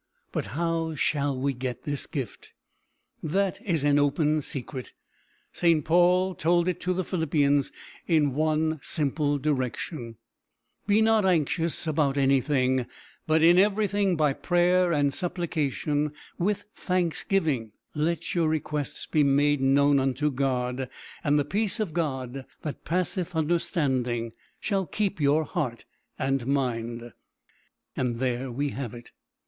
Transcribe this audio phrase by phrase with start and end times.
[0.31, 2.53] But how shall we get this gift?
[3.21, 4.93] That is an open secret.
[5.53, 5.85] St.
[5.85, 7.71] Paul told it to the Philippians
[8.07, 10.15] in one simple direction:
[10.87, 12.87] "Be not anxious about anything,
[13.27, 19.99] but in everything, by prayer and supplication, with thanksgiving, let your requests be made known
[19.99, 20.89] unto God;
[21.23, 25.85] and the peace of God that passeth understanding shall keep your heart
[26.17, 27.13] and mind."
[27.95, 29.11] There we have it.